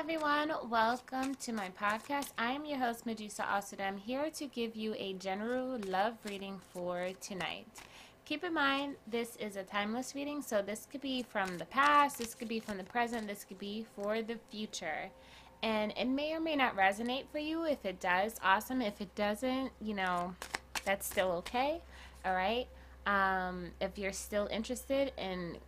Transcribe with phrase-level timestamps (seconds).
[0.00, 0.50] everyone.
[0.70, 2.28] Welcome to my podcast.
[2.38, 3.86] I am your host, Medusa Asud.
[3.86, 7.66] I'm here to give you a general love reading for tonight.
[8.24, 12.16] Keep in mind, this is a timeless reading, so this could be from the past,
[12.16, 15.10] this could be from the present, this could be for the future.
[15.62, 17.66] And it may or may not resonate for you.
[17.66, 18.80] If it does, awesome.
[18.80, 20.34] If it doesn't, you know,
[20.86, 21.82] that's still okay.
[22.24, 22.66] All right.
[23.04, 25.58] Um, if you're still interested in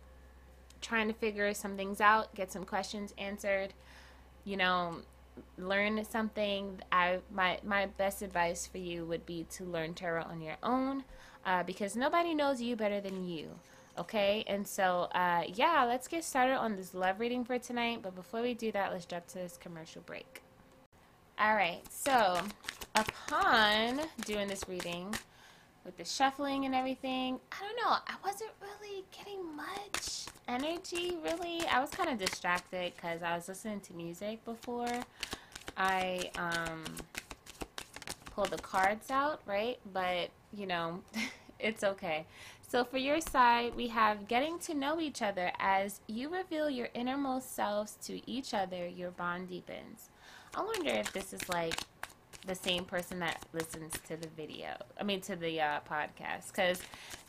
[0.81, 3.75] trying to figure some things out, get some questions answered,
[4.45, 4.97] you know,
[5.57, 10.41] learn something, I my my best advice for you would be to learn tarot on
[10.41, 11.03] your own,
[11.45, 13.49] uh, because nobody knows you better than you.
[13.97, 17.99] Okay, and so uh, yeah, let's get started on this love reading for tonight.
[18.01, 20.41] But before we do that, let's jump to this commercial break.
[21.39, 22.41] All right, so
[22.95, 25.13] upon doing this reading,
[25.85, 27.97] with the shuffling and everything, I don't know.
[28.07, 31.65] I wasn't really getting much energy, really.
[31.67, 34.91] I was kind of distracted because I was listening to music before
[35.77, 36.83] I um,
[38.33, 39.79] pulled the cards out, right?
[39.91, 41.01] But, you know,
[41.59, 42.25] it's okay.
[42.67, 46.89] So for your side, we have getting to know each other as you reveal your
[46.95, 50.09] innermost selves to each other, your bond deepens.
[50.55, 51.75] I wonder if this is like
[52.45, 54.75] the same person that listens to the video.
[54.99, 56.81] I mean, to the uh, podcast, because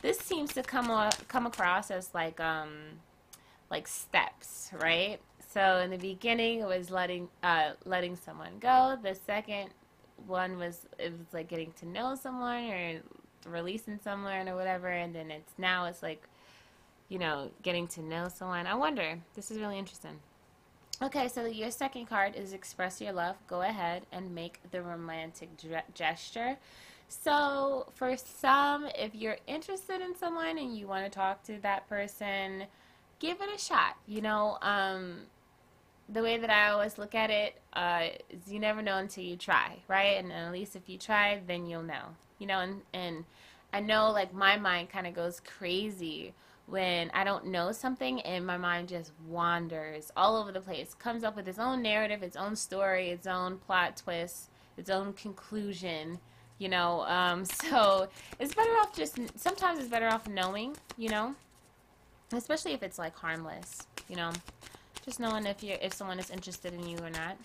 [0.03, 2.71] this seems to come come across as like um
[3.71, 5.19] like steps, right?
[5.53, 8.99] So in the beginning, it was letting uh letting someone go.
[9.03, 9.71] The second
[10.27, 13.01] one was it was like getting to know someone or
[13.47, 16.23] releasing someone or whatever, and then it's now it's like
[17.09, 18.67] you know getting to know someone.
[18.67, 19.19] I wonder.
[19.35, 20.19] This is really interesting.
[21.03, 23.37] Okay, so your second card is express your love.
[23.49, 25.49] Go ahead and make the romantic
[25.93, 26.57] gesture.
[27.09, 31.89] So, for some, if you're interested in someone and you want to talk to that
[31.89, 32.65] person,
[33.19, 33.97] give it a shot.
[34.07, 35.23] You know, um,
[36.09, 39.37] the way that I always look at it uh, is you never know until you
[39.37, 40.17] try, right?
[40.23, 42.17] And at least if you try, then you'll know.
[42.39, 43.25] You know, and, and
[43.73, 46.35] I know like my mind kind of goes crazy
[46.67, 51.25] when I don't know something and my mind just wanders all over the place, comes
[51.25, 56.19] up with its own narrative, its own story, its own plot twist, its own conclusion,
[56.59, 57.03] you know.
[57.03, 58.09] Um, so
[58.39, 61.35] it's better off just, sometimes it's better off knowing, you know,
[62.33, 64.31] especially if it's like harmless, you know,
[65.05, 67.37] just knowing if you're, if someone is interested in you or not.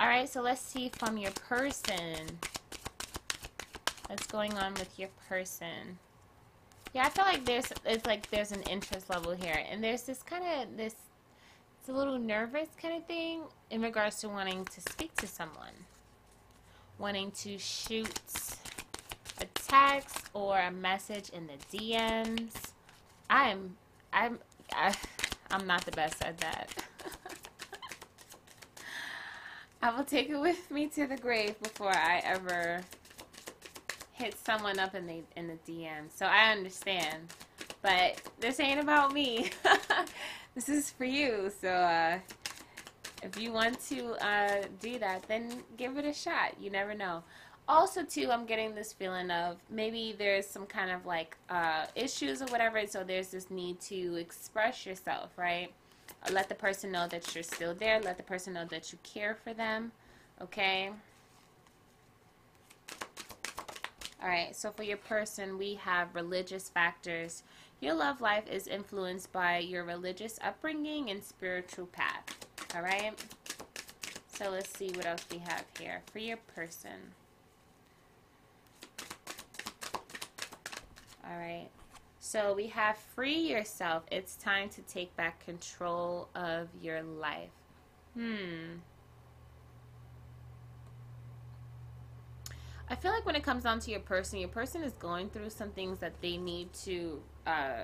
[0.00, 2.38] All right, so let's see from your person.
[4.06, 5.98] What's going on with your person?
[6.94, 10.22] Yeah, I feel like there's it's like there's an interest level here, and there's this
[10.22, 10.94] kind of this
[11.80, 15.74] it's a little nervous kind of thing in regards to wanting to speak to someone,
[16.98, 18.08] wanting to shoot
[19.40, 22.52] a text or a message in the DMs.
[23.28, 23.76] I'm
[24.12, 24.38] I'm
[24.72, 24.94] I,
[25.50, 26.70] I'm not the best at that.
[29.82, 32.82] I will take it with me to the grave before I ever
[34.18, 36.10] hit someone up in the in the DM.
[36.14, 37.34] So I understand.
[37.80, 39.50] But this ain't about me.
[40.54, 41.50] this is for you.
[41.60, 42.18] So uh,
[43.22, 46.54] if you want to uh, do that, then give it a shot.
[46.60, 47.22] You never know.
[47.68, 52.42] Also, too, I'm getting this feeling of maybe there's some kind of like uh, issues
[52.42, 52.84] or whatever.
[52.86, 55.72] So there's this need to express yourself, right?
[56.32, 58.00] Let the person know that you're still there.
[58.00, 59.92] Let the person know that you care for them.
[60.40, 60.90] Okay.
[64.20, 67.44] All right, so for your person, we have religious factors.
[67.80, 72.24] Your love life is influenced by your religious upbringing and spiritual path.
[72.74, 73.12] All right,
[74.26, 77.14] so let's see what else we have here for your person.
[81.24, 81.68] All right,
[82.18, 84.02] so we have free yourself.
[84.10, 87.50] It's time to take back control of your life.
[88.14, 88.78] Hmm.
[92.90, 95.50] I feel like when it comes down to your person, your person is going through
[95.50, 97.82] some things that they need to uh,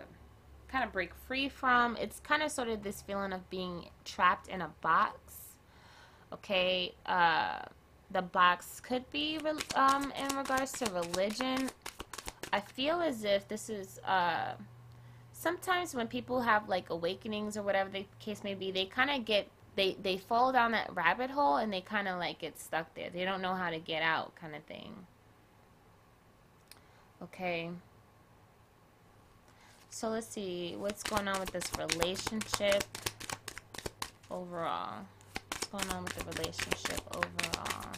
[0.69, 1.97] kind of break free from.
[1.99, 5.19] It's kind of sort of this feeling of being trapped in a box.
[6.33, 7.61] Okay, uh,
[8.11, 9.39] the box could be
[9.75, 11.69] um, in regards to religion.
[12.53, 14.53] I feel as if this is uh,
[15.33, 19.25] sometimes when people have like awakenings or whatever the case may be, they kind of
[19.25, 22.95] get they they fall down that rabbit hole and they kind of like get stuck
[22.95, 23.11] there.
[23.11, 24.95] They don't know how to get out, kind of thing.
[27.23, 27.71] Okay.
[29.91, 32.85] So let's see what's going on with this relationship
[34.31, 35.07] overall.
[35.51, 37.93] What's going on with the relationship overall?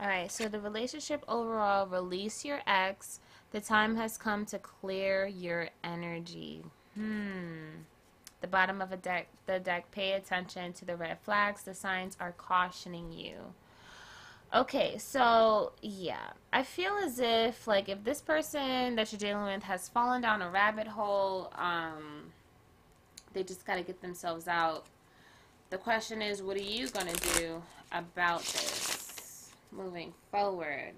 [0.00, 3.20] Alright, so the relationship overall, release your ex
[3.52, 6.64] the time has come to clear your energy.
[6.94, 7.82] Hmm.
[8.40, 11.62] The bottom of a deck, the deck, pay attention to the red flags.
[11.62, 13.34] The signs are cautioning you.
[14.54, 19.62] Okay, so yeah, I feel as if like if this person that you're dealing with
[19.62, 22.32] has fallen down a rabbit hole, um,
[23.32, 24.86] they just got to get themselves out.
[25.70, 27.62] The question is, what are you gonna do
[27.92, 30.92] about this moving forward,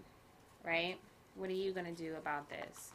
[0.65, 0.97] right?
[1.35, 2.93] What are you gonna do about this?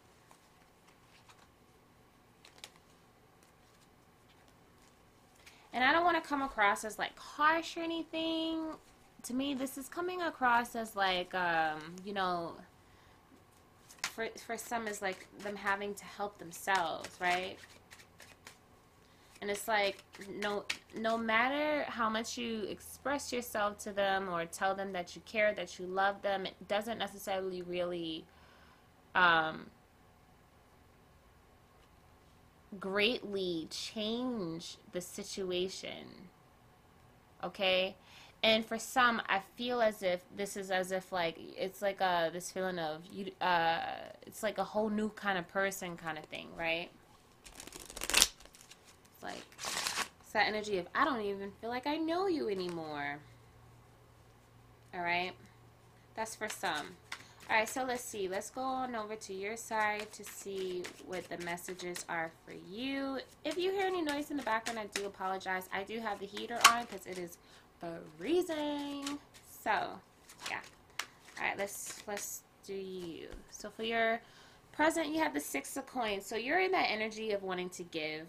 [5.71, 8.73] And I don't want to come across as like harsh or anything
[9.23, 12.53] to me, this is coming across as like, um, you know,
[14.03, 17.57] for for some is like them having to help themselves, right?
[19.41, 20.03] And it's like
[20.41, 20.65] no
[20.97, 25.53] no matter how much you express yourself to them or tell them that you care,
[25.53, 28.25] that you love them, it doesn't necessarily really
[29.15, 29.67] um,
[32.79, 36.05] greatly change the situation.
[37.43, 37.95] Okay?
[38.43, 42.29] and for some i feel as if this is as if like it's like a
[42.31, 43.79] this feeling of you uh
[44.25, 46.89] it's like a whole new kind of person kind of thing right
[49.21, 49.41] like
[50.21, 53.19] it's that energy of i don't even feel like i know you anymore
[54.93, 55.33] all right
[56.15, 56.87] that's for some
[57.49, 61.27] all right so let's see let's go on over to your side to see what
[61.29, 65.05] the messages are for you if you hear any noise in the background i do
[65.05, 67.37] apologize i do have the heater on because it is
[68.17, 69.19] freezing.
[69.63, 69.71] So,
[70.49, 70.61] yeah.
[71.37, 73.27] All right, let's let's do you.
[73.49, 74.21] So for your
[74.73, 76.25] present, you have the six of coins.
[76.25, 78.27] So you're in that energy of wanting to give.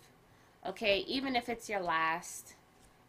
[0.67, 2.55] Okay, even if it's your last.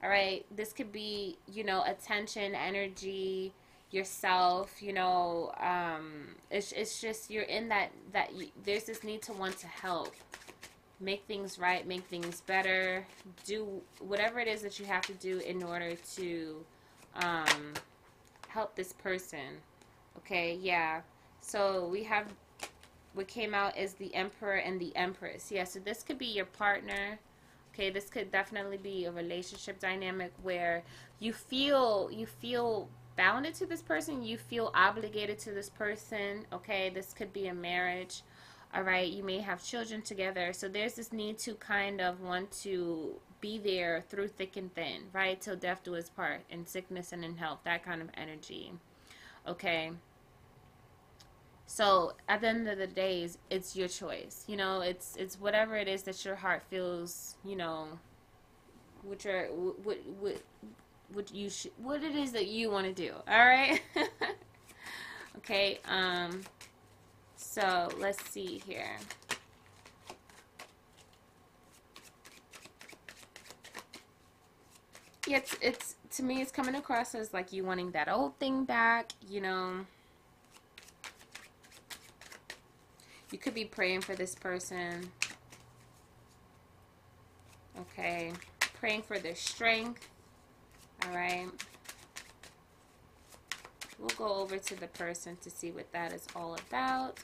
[0.04, 3.54] All right, this could be you know attention, energy,
[3.92, 4.82] yourself.
[4.82, 9.34] You know, um, it's it's just you're in that that you, there's this need to
[9.34, 10.16] want to help
[11.00, 13.06] make things right, make things better,
[13.46, 16.64] do whatever it is that you have to do in order to
[17.16, 17.74] um,
[18.48, 19.58] help this person.
[20.18, 21.02] Okay, yeah.
[21.42, 22.28] So we have
[23.14, 25.52] what came out is the Emperor and the Empress.
[25.52, 27.20] Yeah, so this could be your partner.
[27.74, 30.84] Okay, this could definitely be a relationship dynamic where
[31.20, 36.46] you feel you feel bounded to this person, you feel obligated to this person.
[36.52, 38.24] Okay, this could be a marriage
[38.74, 39.12] all right?
[39.12, 40.54] You may have children together.
[40.54, 45.02] So there's this need to kind of want to be there through thick and thin
[45.14, 45.42] right?
[45.42, 48.72] Till death do us part in sickness and in health that kind of energy
[49.48, 49.92] okay
[51.66, 55.76] so at the end of the days it's your choice you know it's it's whatever
[55.76, 57.88] it is that your heart feels you know
[59.04, 60.42] which are what what
[61.14, 63.82] what you should what it is that you want to do all right
[65.38, 66.42] okay um
[67.52, 68.96] so let's see here.
[75.28, 79.12] It's, it's to me it's coming across as like you wanting that old thing back,
[79.28, 79.86] you know.
[83.32, 85.10] You could be praying for this person.
[87.80, 88.34] Okay.
[88.80, 90.10] Praying for their strength.
[91.06, 91.48] All right.
[93.98, 97.20] We'll go over to the person to see what that is all about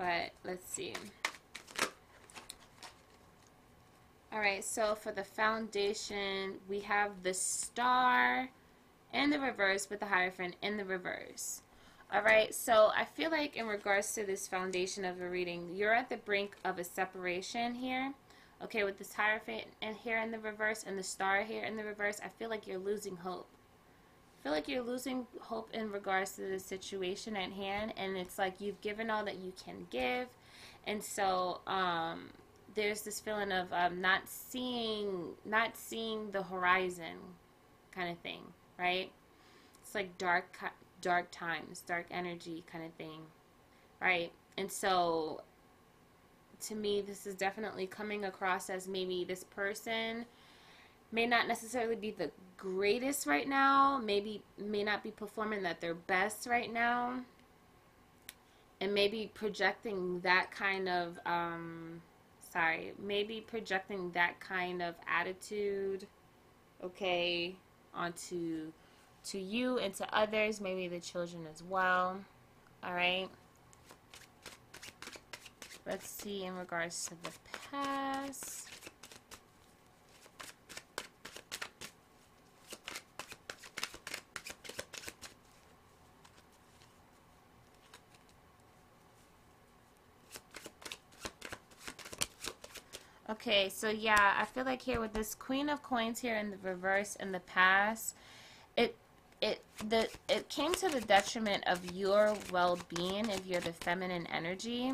[0.00, 0.94] but let's see.
[4.32, 8.48] All right, so for the foundation, we have the star
[9.12, 11.60] in the reverse with the Hierophant in the reverse.
[12.12, 15.94] All right, so I feel like in regards to this foundation of a reading, you're
[15.94, 18.12] at the brink of a separation here.
[18.62, 21.84] Okay, with this Hierophant and here in the reverse and the star here in the
[21.84, 23.46] reverse, I feel like you're losing hope
[24.40, 28.38] I feel like you're losing hope in regards to the situation at hand and it's
[28.38, 30.28] like you've given all that you can give
[30.86, 32.30] and so um,
[32.74, 37.18] there's this feeling of um, not seeing not seeing the horizon
[37.94, 38.40] kind of thing
[38.78, 39.10] right
[39.82, 40.56] it's like dark
[41.00, 43.20] dark times dark energy kind of thing
[44.00, 44.32] right?
[44.56, 45.42] And so
[46.62, 50.26] to me this is definitely coming across as maybe this person
[51.12, 55.94] may not necessarily be the greatest right now, maybe may not be performing at their
[55.94, 57.20] best right now,
[58.80, 62.00] and maybe projecting that kind of um,
[62.52, 66.06] sorry, maybe projecting that kind of attitude,
[66.82, 67.54] okay,
[67.94, 68.72] onto
[69.26, 72.18] to you and to others, maybe the children as well.
[72.82, 73.28] All right.
[75.86, 77.30] Let's see in regards to the
[77.70, 78.60] past.
[93.30, 96.58] Okay, so yeah, I feel like here with this Queen of Coins here in the
[96.58, 98.14] reverse in the past,
[99.40, 104.92] it the it came to the detriment of your well-being if you're the feminine energy.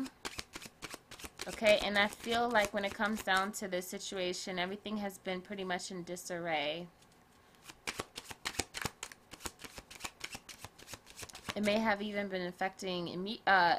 [1.47, 5.39] Okay, and I feel like when it comes down to this situation, everything has been
[5.39, 6.87] pretty much in disarray.
[11.55, 13.75] It may have even been affecting uh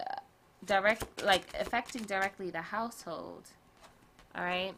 [0.65, 3.49] direct like affecting directly the household
[4.35, 4.75] all right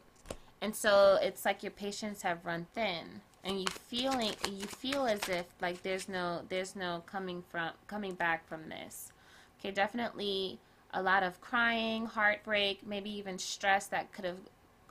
[0.61, 5.28] and so it's like your patience have run thin and you feeling you feel as
[5.28, 9.12] if like there's no there's no coming from coming back from this.
[9.59, 10.59] Okay definitely
[10.92, 14.38] a lot of crying heartbreak maybe even stress that could have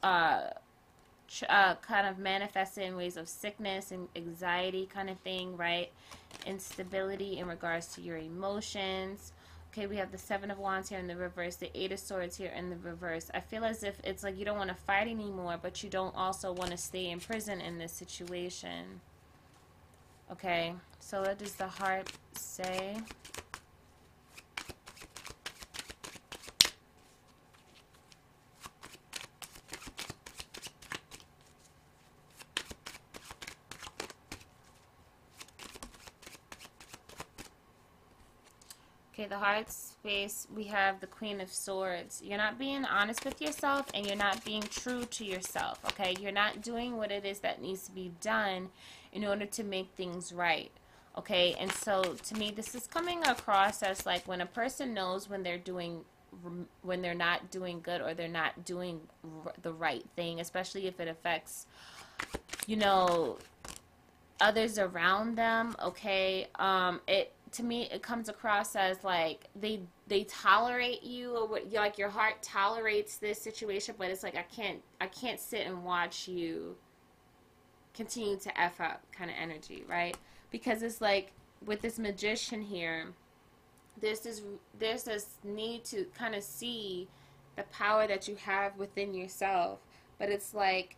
[0.01, 0.49] uh,
[1.47, 5.91] uh, kind of manifested in ways of sickness and anxiety kind of thing right?
[6.45, 9.33] Instability in regards to your emotions
[9.71, 12.35] Okay, we have the Seven of Wands here in the reverse, the Eight of Swords
[12.35, 13.29] here in the reverse.
[13.35, 16.15] I feel as if it's like you don't want to fight anymore, but you don't
[16.15, 18.99] also want to stay in prison in this situation.
[20.31, 22.97] Okay, so what does the heart say?
[39.19, 42.21] Okay, the heart space, we have the Queen of Swords.
[42.23, 46.15] You're not being honest with yourself and you're not being true to yourself, okay?
[46.21, 48.69] You're not doing what it is that needs to be done
[49.11, 50.71] in order to make things right,
[51.17, 51.53] okay?
[51.59, 55.43] And so to me, this is coming across as like when a person knows when
[55.43, 56.05] they're doing
[56.83, 59.01] when they're not doing good or they're not doing
[59.63, 61.65] the right thing, especially if it affects,
[62.67, 63.37] you know,
[64.39, 66.47] others around them, okay?
[66.55, 71.71] Um, it to me it comes across as like they they tolerate you or what
[71.73, 75.83] like your heart tolerates this situation but it's like i can't i can't sit and
[75.83, 76.75] watch you
[77.99, 80.15] continue to f up kind of energy right?
[80.51, 81.33] Because it's like
[81.65, 83.07] with this magician here
[83.99, 84.41] there's this
[84.79, 87.09] there's this need to kind of see
[87.57, 89.79] the power that you have within yourself
[90.17, 90.95] but it's like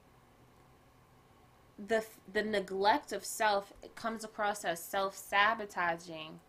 [1.88, 6.40] the the neglect of self comes across as self-sabotaging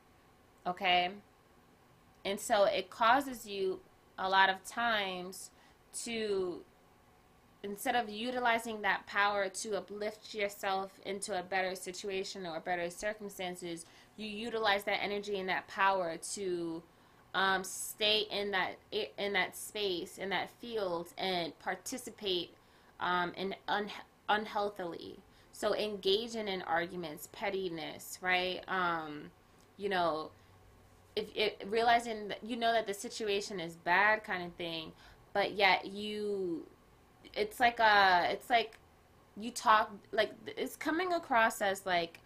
[0.67, 1.11] okay?
[2.25, 3.81] And so it causes you
[4.19, 5.51] a lot of times
[6.05, 6.61] to
[7.65, 13.87] instead of utilizing that power to uplift yourself into a better situation or better circumstances
[14.17, 16.83] you utilize that energy and that power to
[17.35, 18.75] um, stay in that
[19.17, 22.51] in that space in that field and participate
[22.99, 23.91] um, in un-
[24.29, 25.19] unhealthily.
[25.53, 28.61] So engaging in arguments, pettiness, right?
[28.69, 29.31] Um,
[29.77, 30.31] you know,
[31.15, 34.93] if it, realizing that you know that the situation is bad, kind of thing,
[35.33, 36.67] but yet you,
[37.35, 38.79] it's like a, it's like
[39.37, 42.21] you talk like it's coming across as like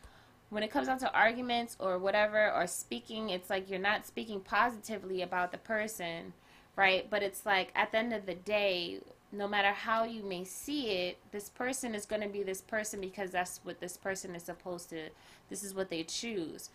[0.50, 4.40] when it comes down to arguments or whatever or speaking, it's like you're not speaking
[4.40, 6.32] positively about the person,
[6.76, 7.10] right?
[7.10, 9.00] But it's like at the end of the day,
[9.36, 13.00] no matter how you may see it, this person is going to be this person
[13.00, 15.08] because that's what this person is supposed to,
[15.50, 16.70] this is what they choose.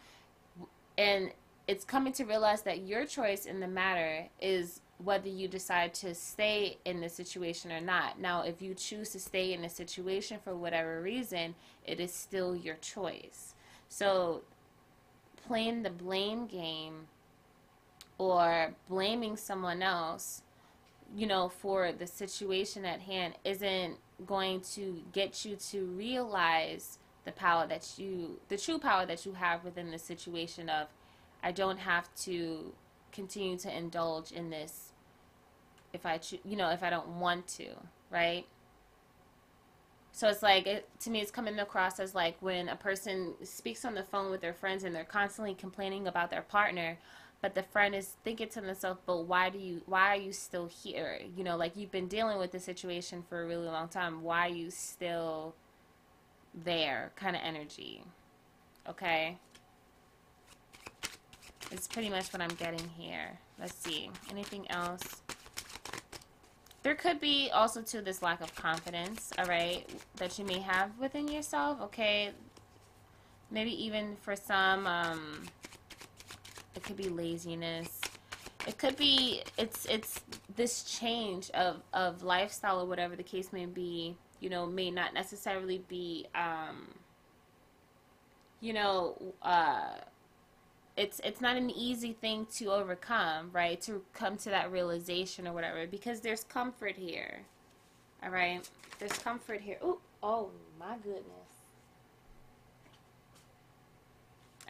[0.98, 1.32] And
[1.68, 6.14] it's coming to realize that your choice in the matter is whether you decide to
[6.14, 8.20] stay in the situation or not.
[8.20, 12.56] Now, if you choose to stay in a situation for whatever reason, it is still
[12.56, 13.56] your choice.
[13.90, 14.42] So,
[15.48, 17.08] playing the blame game
[18.18, 20.44] or blaming someone else
[21.16, 27.32] you know, for the situation at hand isn't going to get you to realize the
[27.32, 30.88] power that you, the true power that you have within the situation of,
[31.44, 32.74] I don't have to
[33.12, 34.94] continue to indulge in this
[35.94, 37.68] if I, cho- you know, if I don't want to,
[38.10, 38.46] right?
[40.14, 43.86] So it's like, it, to me, it's coming across as like when a person speaks
[43.86, 46.98] on the phone with their friends and they're constantly complaining about their partner,
[47.42, 50.68] but the friend is thinking to themselves but why do you why are you still
[50.68, 51.20] here?
[51.36, 54.22] You know like you've been dealing with the situation for a really long time.
[54.24, 55.56] Why are you still
[56.54, 57.12] there?
[57.16, 58.04] Kind of energy
[58.90, 59.38] okay?
[61.72, 63.40] It's pretty much what i'm getting here.
[63.60, 64.10] Let's see.
[64.30, 65.22] Anything else?
[66.84, 70.98] There could be also to this lack of confidence all right that you may have
[71.00, 72.32] within yourself okay?
[73.50, 75.44] Maybe even for some um
[76.82, 78.02] it could be laziness.
[78.68, 80.22] It could be it's it's
[80.56, 84.16] this change of of lifestyle or whatever the case may be.
[84.40, 86.26] You know, may not necessarily be.
[86.34, 86.88] Um,
[88.62, 89.94] you know, uh,
[90.98, 93.80] it's it's not an easy thing to overcome, right?
[93.82, 97.42] To come to that realization or whatever, because there's comfort here.
[98.24, 98.68] All right.
[98.98, 99.78] There's comfort here.
[99.84, 101.41] Ooh, oh my goodness.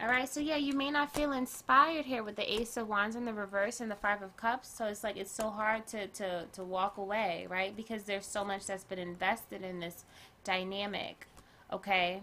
[0.02, 3.14] All right, so yeah, you may not feel inspired here with the Ace of Wands
[3.14, 4.68] in the reverse and the Five of Cups.
[4.68, 7.76] So it's like it's so hard to, to, to walk away, right?
[7.76, 10.04] Because there's so much that's been invested in this
[10.42, 11.28] dynamic,
[11.72, 12.22] okay?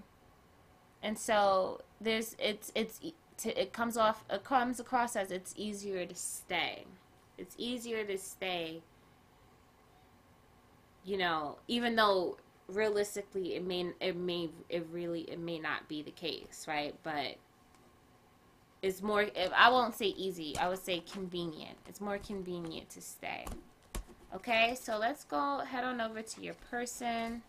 [1.01, 2.99] And so there's it's it's
[3.45, 6.83] it comes off it comes across as it's easier to stay.
[7.37, 8.81] It's easier to stay.
[11.05, 16.01] You know, even though realistically it may it may it really it may not be
[16.01, 16.93] the case, right?
[17.03, 17.37] But
[18.81, 21.77] it's more I won't say easy, I would say convenient.
[21.87, 23.45] It's more convenient to stay.
[24.33, 27.41] Okay, so let's go head on over to your person.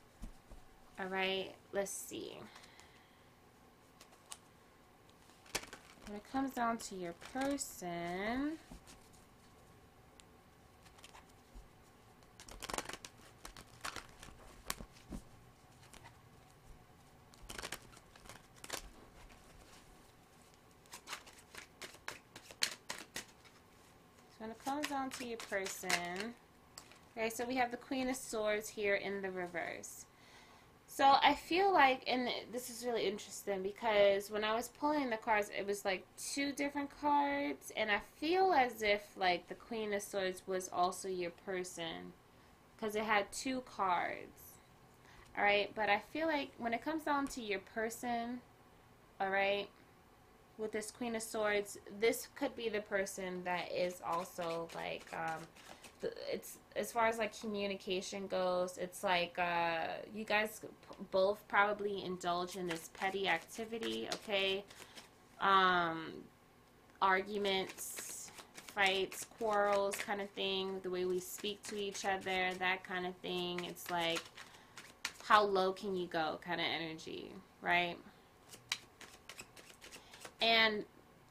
[0.98, 2.38] All right, let's see.
[6.06, 8.58] When it comes down to your person,
[25.00, 26.34] when it comes down to your person,
[27.16, 30.04] okay, so we have the Queen of Swords here in the reverse.
[30.86, 35.16] So I feel like, and this is really interesting because when I was pulling the
[35.16, 39.94] cards, it was like two different cards, and I feel as if like the Queen
[39.94, 42.12] of Swords was also your person
[42.76, 44.58] because it had two cards.
[45.38, 48.40] All right, but I feel like when it comes down to your person,
[49.20, 49.68] all right,
[50.60, 55.40] with this Queen of Swords, this could be the person that is also like, um,
[56.32, 60.60] it's as far as like communication goes, it's like uh, you guys
[61.10, 64.64] both probably indulge in this petty activity, okay?
[65.40, 66.12] Um,
[67.02, 68.30] arguments,
[68.74, 73.14] fights, quarrels, kind of thing, the way we speak to each other, that kind of
[73.16, 73.64] thing.
[73.64, 74.22] It's like,
[75.24, 77.96] how low can you go kind of energy, right?
[80.40, 80.84] And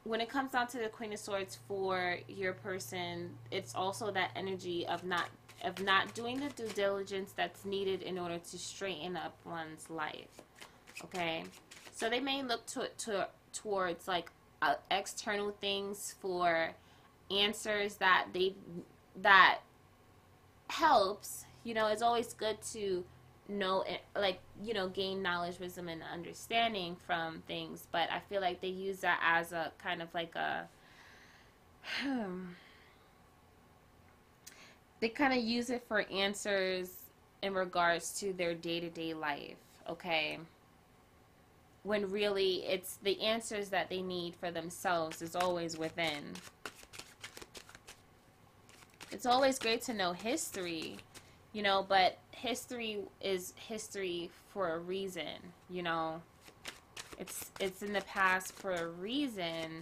[0.03, 4.31] when it comes down to the Queen of Swords for your person, it's also that
[4.35, 5.29] energy of not
[5.63, 10.41] of not doing the due diligence that's needed in order to straighten up one's life.
[11.03, 11.43] Okay,
[11.93, 16.71] so they may look to, to towards like uh, external things for
[17.31, 18.55] answers that they
[19.21, 19.59] that
[20.69, 21.45] helps.
[21.63, 23.03] You know, it's always good to
[23.49, 23.83] know
[24.15, 28.67] like you know gain knowledge wisdom and understanding from things but i feel like they
[28.67, 30.67] use that as a kind of like a
[34.99, 36.91] they kind of use it for answers
[37.41, 39.55] in regards to their day-to-day life
[39.89, 40.37] okay?
[41.83, 46.33] When really it's the answers that they need for themselves is always within.
[49.11, 50.97] It's always great to know history
[51.53, 56.21] you know but history is history for a reason, you know.
[57.17, 59.81] It's it's in the past for a reason.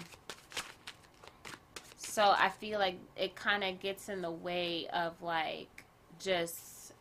[1.98, 5.86] So I feel like it kind of gets in the way of like
[6.20, 6.94] just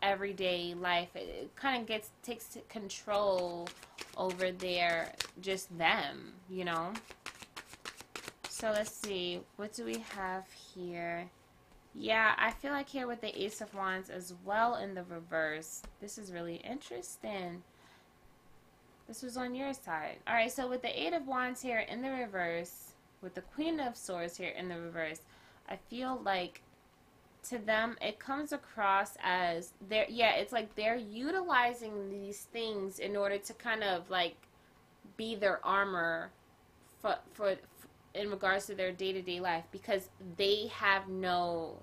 [0.00, 1.14] everyday life.
[1.14, 3.68] It, it kind of gets takes control
[4.16, 6.92] over their just them, you know.
[8.48, 11.28] So let's see, what do we have here?
[11.94, 15.82] Yeah, I feel like here with the Ace of Wands as well in the reverse.
[16.00, 17.62] This is really interesting.
[19.06, 20.16] This was on your side.
[20.26, 23.78] All right, so with the Eight of Wands here in the reverse, with the Queen
[23.78, 25.20] of Swords here in the reverse,
[25.68, 26.62] I feel like
[27.44, 33.16] to them it comes across as they're yeah it's like they're utilizing these things in
[33.16, 34.34] order to kind of like
[35.18, 36.30] be their armor
[37.00, 37.54] for for
[38.14, 41.76] in regards to their day-to-day life because they have no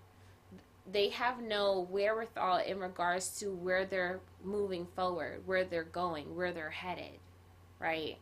[0.91, 6.51] they have no wherewithal in regards to where they're moving forward, where they're going, where
[6.51, 7.19] they're headed,
[7.79, 8.17] right?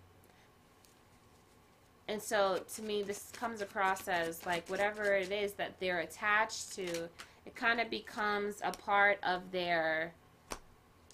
[2.07, 6.73] And so to me, this comes across as like whatever it is that they're attached
[6.73, 7.07] to,
[7.45, 10.13] it kind of becomes a part of their,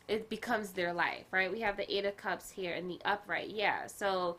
[0.08, 1.51] it becomes their life, right?
[1.51, 3.49] We have the Eight of Cups here in the upright.
[3.49, 3.88] Yeah.
[3.88, 4.38] So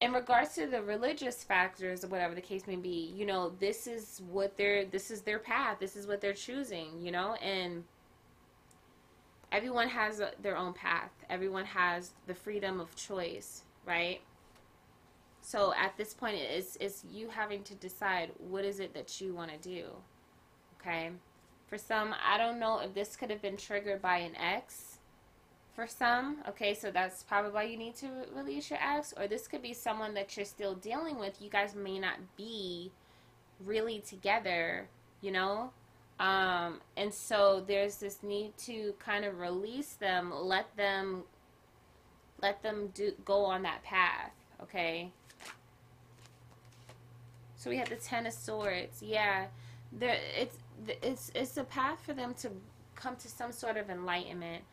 [0.00, 3.86] in regards to the religious factors or whatever the case may be you know this
[3.86, 7.34] is what they're this is their path this is what they're choosing you know?
[7.34, 7.84] And
[9.50, 11.10] everyone has their own path.
[11.30, 14.20] Everyone has the freedom of choice right?
[15.40, 19.34] So at this point it's it's you having to decide what is it that you
[19.34, 19.86] want to do
[20.80, 21.10] okay?
[21.66, 24.97] For some i don't know if this could have been triggered by an ex
[25.78, 26.38] for some.
[26.48, 29.72] Okay, so that's probably why you need to release your ex, or this could be
[29.72, 31.40] someone that you're still dealing with.
[31.40, 32.90] You guys may not be
[33.64, 34.88] really together,
[35.20, 35.70] you know,
[36.18, 41.22] Um, and so there's this need to kind of release them, let them
[42.42, 45.12] let them do go on that path, okay?
[47.56, 49.00] So we have the 10 of swords.
[49.00, 49.46] Yeah.
[49.92, 50.58] There it's
[51.02, 52.50] it's it's a path for them to
[52.96, 54.64] come to some sort of enlightenment.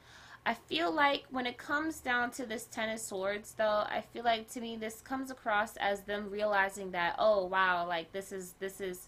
[0.45, 4.23] I feel like when it comes down to this Ten of Swords, though, I feel
[4.23, 8.53] like to me this comes across as them realizing that, oh wow, like this is
[8.59, 9.07] this is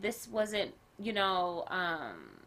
[0.00, 2.38] this wasn't you know um,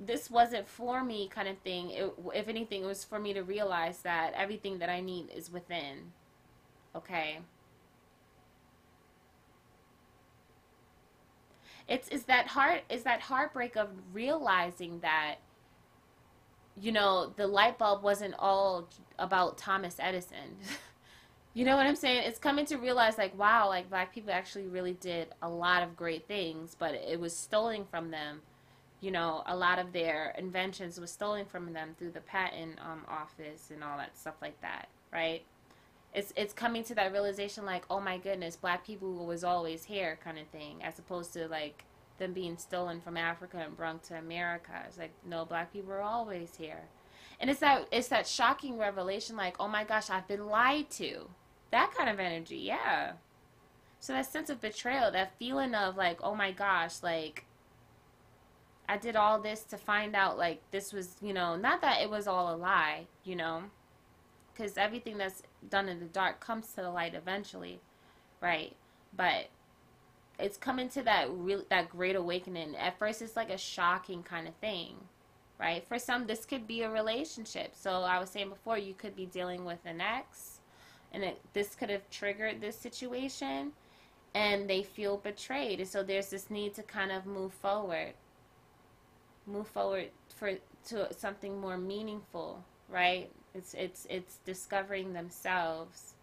[0.00, 1.90] this wasn't for me kind of thing.
[1.90, 5.52] It, if anything, it was for me to realize that everything that I need is
[5.52, 6.12] within.
[6.96, 7.40] Okay.
[11.88, 15.36] It's is that heart is that heartbreak of realizing that
[16.76, 20.56] you know the light bulb wasn't all about Thomas Edison.
[21.54, 22.24] you know what I'm saying?
[22.24, 25.96] It's coming to realize like wow, like black people actually really did a lot of
[25.96, 28.42] great things, but it was stolen from them.
[29.00, 33.04] You know, a lot of their inventions was stolen from them through the patent um,
[33.08, 35.42] office and all that stuff like that, right?
[36.18, 40.18] It's it's coming to that realization like, oh my goodness, black people was always here
[40.24, 41.84] kind of thing, as opposed to like
[42.18, 44.72] them being stolen from Africa and brought to America.
[44.88, 46.82] It's like, no, black people are always here.
[47.38, 51.28] And it's that it's that shocking revelation like, oh my gosh, I've been lied to.
[51.70, 53.12] That kind of energy, yeah.
[54.00, 57.44] So that sense of betrayal, that feeling of like, oh my gosh, like
[58.88, 62.10] I did all this to find out like this was, you know, not that it
[62.10, 63.64] was all a lie, you know,
[64.58, 67.80] because everything that's done in the dark comes to the light eventually,
[68.42, 68.74] right?
[69.16, 69.48] But
[70.38, 72.76] it's coming to that real that great awakening.
[72.76, 74.96] At first, it's like a shocking kind of thing,
[75.60, 75.86] right?
[75.86, 77.74] For some, this could be a relationship.
[77.74, 80.58] So I was saying before, you could be dealing with an ex,
[81.12, 83.72] and it, this could have triggered this situation,
[84.34, 85.80] and they feel betrayed.
[85.80, 88.14] And so there's this need to kind of move forward,
[89.46, 90.54] move forward for
[90.88, 93.30] to something more meaningful, right?
[93.58, 96.14] It's it's it's discovering themselves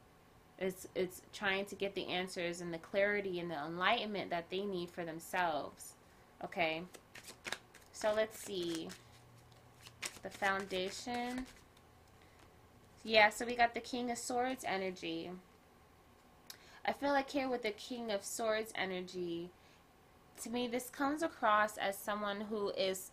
[0.57, 4.61] it's it's trying to get the answers and the clarity and the enlightenment that they
[4.61, 5.93] need for themselves.
[6.43, 6.83] Okay.
[7.91, 8.87] So let's see.
[10.23, 11.45] The foundation.
[13.03, 15.29] Yeah, so we got the King of Swords energy.
[16.85, 19.49] I feel like here with the King of Swords energy,
[20.41, 23.11] to me, this comes across as someone who is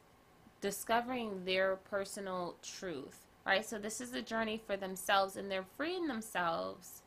[0.61, 3.64] discovering their personal truth, right?
[3.64, 7.02] So this is a journey for themselves and they're freeing themselves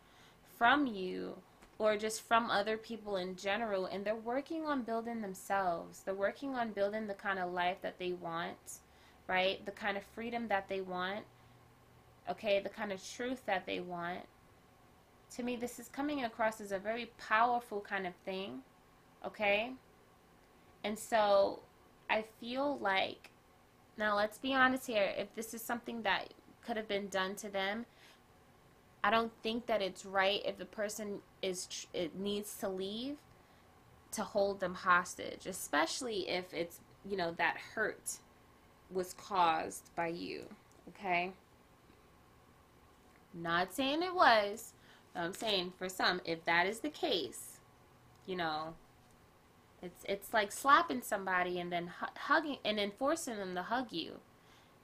[0.58, 1.38] from you
[1.78, 6.02] or just from other people in general and they're working on building themselves.
[6.04, 8.80] They're working on building the kind of life that they want
[9.28, 9.66] right?
[9.66, 11.26] The kind of freedom that they want
[12.30, 12.60] okay?
[12.60, 14.22] The kind of truth that they want.
[15.36, 18.60] To me this is coming across as a very powerful kind of thing
[19.26, 19.72] okay?
[20.84, 21.60] And so
[22.10, 23.32] i feel like
[23.98, 26.34] now let's be honest here if this is something that
[26.66, 27.86] could have been done to them
[29.06, 33.18] I don't think that it's right if the person is it needs to leave
[34.14, 38.18] to hold them hostage, especially if it's, you know, that hurt
[38.92, 40.46] was caused by you,
[40.90, 41.34] okay?
[43.34, 44.74] Not saying it was,
[45.14, 47.60] I'm saying for some if that is the case,
[48.26, 48.74] you know,
[49.82, 54.20] it's it's like slapping somebody and then hugging and then forcing them to hug you.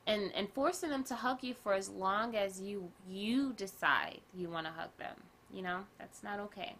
[0.08, 4.50] And and forcing them to hug you for as long as you you decide you
[4.50, 5.16] want to hug them
[5.54, 5.80] you know?
[6.00, 6.76] That's not okay.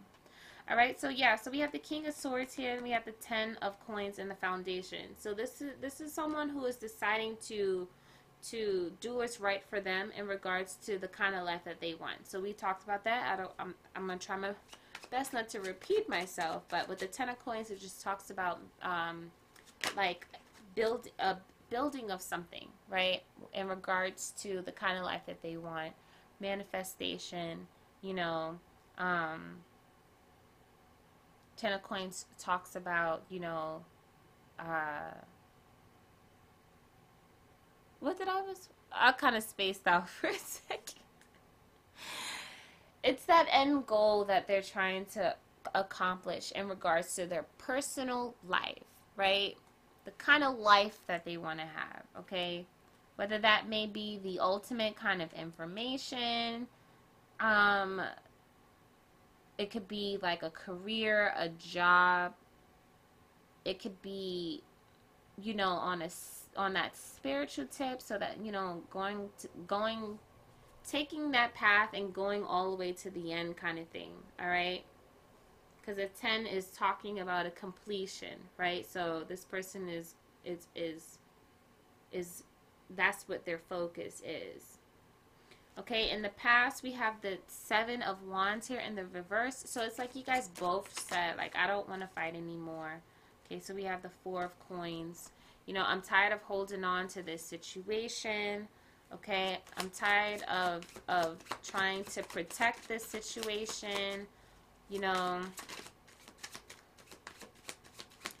[0.70, 3.04] All right so yeah so we have the king of swords here and we have
[3.04, 5.16] the ten of coins in the foundation.
[5.18, 7.88] So this is this is someone who is deciding to
[8.50, 11.94] to do what's right for them in regards to the kind of life that they
[11.94, 12.26] want.
[12.26, 13.32] So we talked about that.
[13.32, 14.50] I don't i'm, I'm gonna try my
[15.12, 18.58] best not to repeat myself but with the ten of coins it just talks about
[18.82, 19.30] um
[19.96, 20.26] like
[20.74, 21.36] build a
[21.72, 23.22] building of something, right?
[23.54, 25.92] In regards to the kind of life that they want,
[26.38, 27.66] manifestation,
[28.02, 28.58] you know,
[28.98, 29.56] um,
[31.56, 33.82] Ten of Coins talks about, you know,
[34.58, 35.14] uh,
[38.00, 38.68] what did I was?
[38.92, 41.01] I kind of spaced out for a second.
[43.02, 45.34] It's that end goal that they're trying to
[45.74, 48.84] accomplish in regards to their personal life,
[49.16, 49.56] right?
[50.04, 52.66] the kind of life that they want to have, okay?
[53.16, 56.66] Whether that may be the ultimate kind of information,
[57.40, 58.00] um,
[59.58, 62.32] it could be like a career, a job.
[63.64, 64.62] It could be,
[65.40, 66.08] you know, on a
[66.56, 70.18] on that spiritual tip, so that you know, going to, going,
[70.88, 74.12] taking that path and going all the way to the end, kind of thing.
[74.40, 74.84] All right.
[75.80, 78.86] because a 10 is talking about a completion, right?
[78.90, 80.14] So this person is
[80.44, 81.18] is is
[82.12, 82.44] is
[82.96, 84.78] that's what their focus is.
[85.78, 89.62] Okay, in the past we have the 7 of wands here in the reverse.
[89.66, 93.02] So it's like you guys both said like I don't want to fight anymore.
[93.46, 95.30] Okay, so we have the 4 of coins.
[95.66, 98.68] You know, I'm tired of holding on to this situation.
[99.14, 104.26] Okay, I'm tired of of trying to protect this situation
[104.92, 105.40] you know,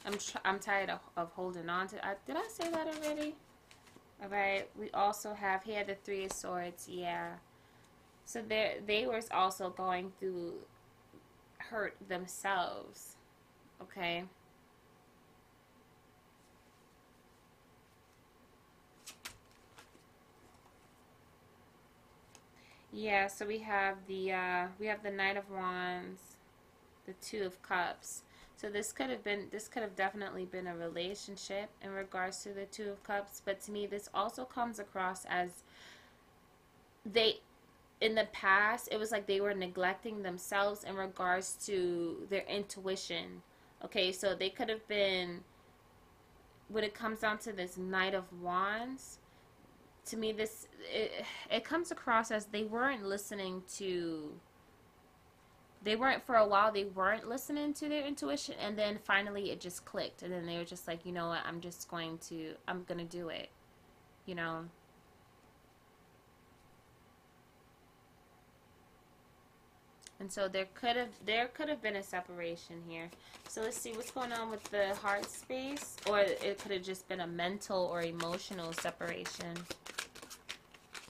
[0.04, 2.06] I'm I'm tired of, of holding on to.
[2.06, 3.34] I, did I say that already?
[4.22, 4.68] All right.
[4.78, 6.88] We also have here the three of swords.
[6.90, 7.30] Yeah.
[8.26, 10.56] So they they were also going through
[11.56, 13.16] hurt themselves.
[13.80, 14.24] Okay.
[22.92, 26.20] Yeah, so we have the uh, we have the Knight of Wands,
[27.06, 28.22] the Two of Cups.
[28.56, 32.50] So this could have been this could have definitely been a relationship in regards to
[32.50, 35.62] the Two of Cups, but to me this also comes across as
[37.10, 37.40] they
[38.00, 43.42] in the past it was like they were neglecting themselves in regards to their intuition.
[43.82, 45.40] Okay, so they could have been
[46.68, 49.18] when it comes down to this Knight of Wands,
[50.06, 54.32] to me this it, it comes across as they weren't listening to
[55.84, 59.60] they weren't for a while they weren't listening to their intuition and then finally it
[59.60, 61.40] just clicked and then they were just like you know what?
[61.46, 63.50] I'm just going to i'm going to do it
[64.26, 64.64] you know?
[70.20, 73.10] And so there could have there could have been a separation here.
[73.48, 75.96] So let's see what's going on with the heart space?
[76.08, 79.56] Or it could have just been a mental or emotional separation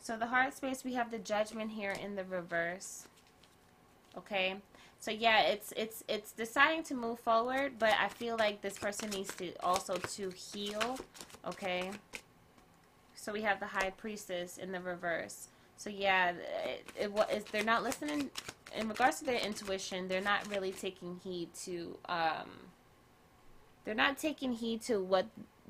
[0.03, 3.07] so the heart space we have the judgment here in the reverse.
[4.19, 4.57] Okay?
[4.99, 9.11] So yeah it's it's it's deciding to move forward but i feel like this person
[9.11, 10.99] needs to also to heal.
[11.47, 11.93] Okay?
[13.15, 15.49] So we have the high priestess in the reverse.
[15.77, 16.33] So yeah
[16.67, 18.29] it, it, it they're not listening
[18.77, 22.49] in regards to their intuition they're not really taking heed to um
[23.85, 25.27] they're not taking heed to what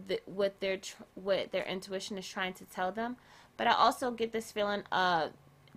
[0.07, 0.79] the, what their
[1.15, 3.17] what their intuition is trying to tell them
[3.57, 5.29] but i also get this feeling uh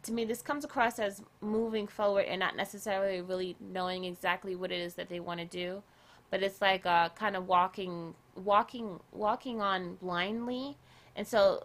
[0.05, 4.71] to me, this comes across as moving forward and not necessarily really knowing exactly what
[4.71, 5.81] it is that they want to do.
[6.29, 10.77] But it's like uh, kind of walking, walking, walking on blindly.
[11.15, 11.63] And so,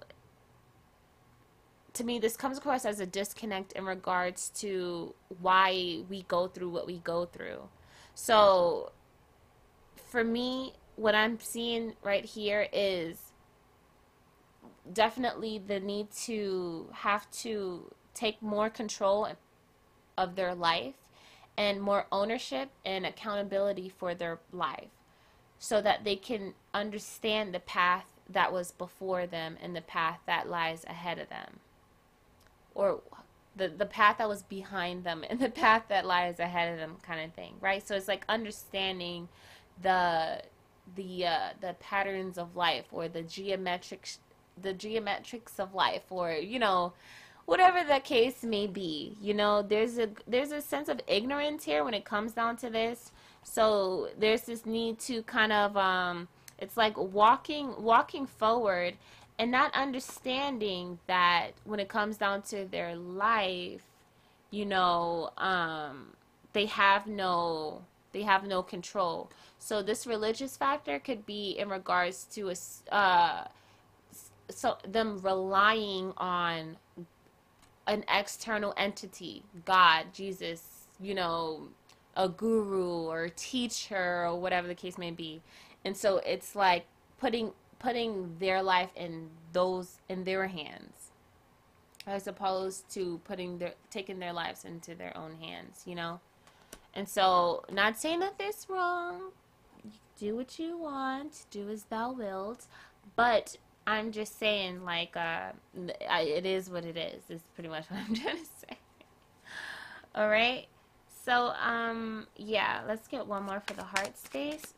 [1.92, 6.70] to me, this comes across as a disconnect in regards to why we go through
[6.70, 7.68] what we go through.
[8.14, 8.92] So,
[10.10, 13.29] for me, what I'm seeing right here is
[14.92, 19.28] definitely the need to have to take more control
[20.16, 20.94] of their life
[21.56, 24.88] and more ownership and accountability for their life
[25.58, 30.48] so that they can understand the path that was before them and the path that
[30.48, 31.60] lies ahead of them.
[32.74, 33.00] Or
[33.56, 36.96] the the path that was behind them and the path that lies ahead of them
[37.02, 37.86] kind of thing right?
[37.86, 39.28] So it's like understanding
[39.82, 40.42] the
[40.96, 44.08] the uh, the patterns of life or the geometric
[44.62, 46.92] the geometrics of life or you know
[47.46, 51.84] whatever the case may be you know there's a there's a sense of ignorance here
[51.84, 53.12] when it comes down to this.
[53.42, 58.94] So there's this need to kind of um it's like walking walking forward
[59.38, 63.82] and not understanding that when it comes down to their life
[64.50, 66.12] you know um
[66.52, 69.30] they have no they have no control.
[69.58, 73.44] So this religious factor could be in regards to a uh
[74.50, 76.76] so them relying on
[77.86, 81.68] an external entity, God, Jesus, you know,
[82.16, 85.40] a guru or a teacher or whatever the case may be.
[85.84, 86.86] And so it's like
[87.18, 91.10] putting putting their life in those in their hands
[92.06, 96.20] as opposed to putting their taking their lives into their own hands, you know?
[96.94, 99.32] And so not saying that this wrong.
[100.18, 102.66] Do what you want, do as thou wilt,
[103.16, 103.56] but
[103.90, 107.22] I'm just saying, like, uh, it is what it is.
[107.28, 108.78] Is pretty much what I'm trying to say.
[110.14, 110.66] All right.
[111.24, 114.74] So, um, yeah, let's get one more for the heart space.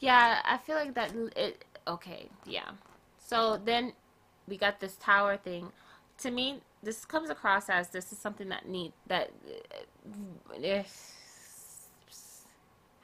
[0.00, 1.14] Yeah, I feel like that.
[1.36, 2.28] It okay.
[2.44, 2.70] Yeah.
[3.18, 3.94] So then
[4.46, 5.72] we got this tower thing.
[6.18, 9.30] To me, this comes across as this is something that need that.
[10.52, 11.14] If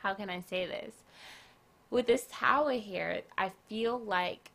[0.02, 0.94] how can I say this?
[1.90, 4.50] With this tower here, I feel like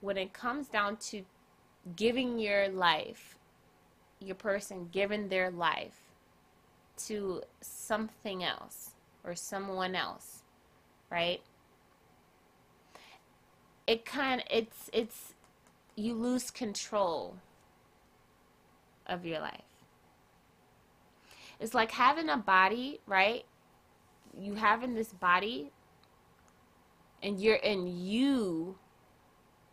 [0.00, 1.22] when it comes down to
[1.96, 3.36] giving your life,
[4.20, 6.00] your person giving their life,
[6.96, 8.90] to something else
[9.24, 10.42] or someone else,
[11.10, 11.40] right?
[13.86, 15.34] It kind it's it's
[15.94, 17.36] you lose control
[19.06, 19.60] of your life.
[21.60, 23.44] It's like having a body, right?
[24.38, 25.70] You having this body
[27.22, 28.76] and you're in you,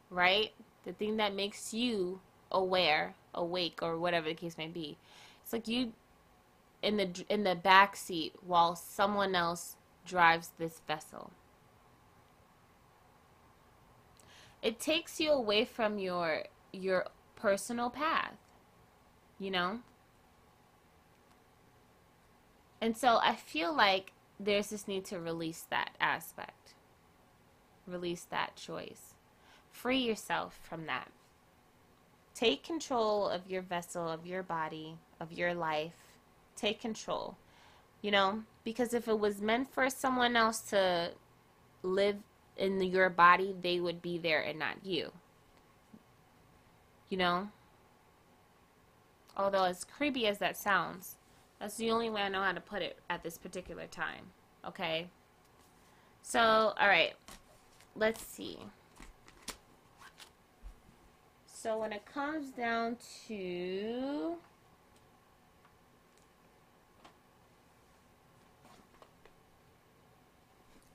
[0.10, 0.52] right?
[0.86, 4.98] The thing that makes you aware, awake or whatever the case may be.
[5.44, 5.94] It's like you
[6.82, 9.76] in the in the back seat while someone else
[10.06, 11.32] drives this vessel.
[14.62, 18.36] It takes you away from your your personal path.
[19.40, 19.80] You know?
[22.80, 26.63] And so I feel like there's this need to release that aspect.
[27.88, 29.14] Release that choice.
[29.72, 31.10] Free yourself from that.
[32.34, 35.94] Take control of your vessel, of your body, of your life.
[36.56, 37.38] Take control.
[38.02, 41.12] You know, because if it was meant for someone else to
[41.84, 42.18] live
[42.58, 45.12] in your body, they would be there and not you.
[47.10, 47.50] You know?
[49.36, 51.16] Although, as creepy as that sounds,
[51.60, 54.26] that's the only way I know how to put it at this particular time.
[54.68, 55.08] Okay?
[56.22, 57.14] So, alright.
[57.96, 58.58] Let's see.
[61.46, 64.36] So, when it comes down to.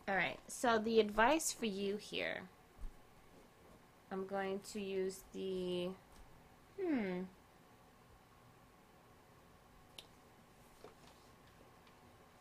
[0.09, 2.43] Alright, so the advice for you here.
[4.11, 5.91] I'm going to use the.
[6.81, 7.21] Hmm.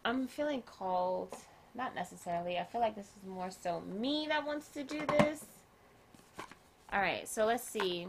[0.06, 1.36] I'm feeling called.
[1.78, 2.58] Not necessarily.
[2.58, 5.46] I feel like this is more so me that wants to do this.
[6.92, 8.08] Alright, so let's see.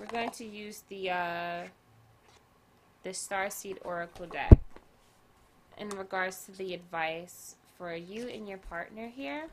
[0.00, 1.62] We're going to use the uh,
[3.04, 4.58] the Starseed Oracle deck
[5.78, 9.44] in regards to the advice for you and your partner here.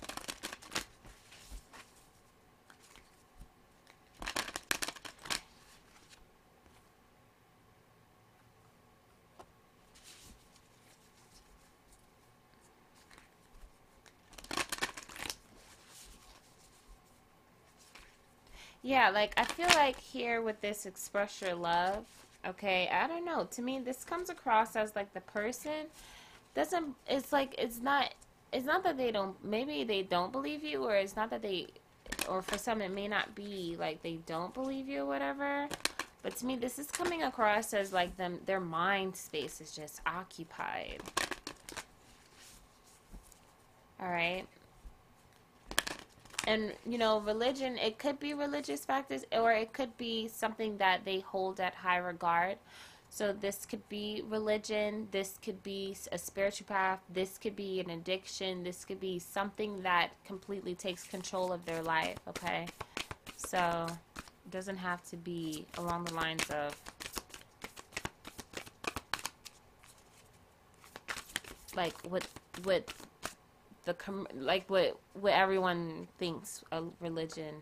[18.89, 22.05] Yeah, like I feel like here with this express your love,
[22.43, 23.47] okay, I don't know.
[23.51, 25.85] To me this comes across as like the person
[26.55, 28.15] doesn't it's like it's not
[28.51, 31.67] it's not that they don't maybe they don't believe you or it's not that they
[32.27, 35.67] or for some it may not be like they don't believe you or whatever.
[36.23, 40.01] But to me this is coming across as like them their mind space is just
[40.07, 41.03] occupied.
[44.01, 44.47] All right
[46.47, 51.05] and you know religion it could be religious factors or it could be something that
[51.05, 52.57] they hold at high regard.
[53.11, 57.89] So this could be religion this could be a spiritual path this could be an
[57.89, 62.67] addiction this could be something that completely takes control of their life okay?
[63.35, 66.75] So it doesn't have to be along the lines of
[71.75, 72.27] like what
[72.63, 72.83] what
[73.89, 77.55] the com- like what what everyone thinks a religion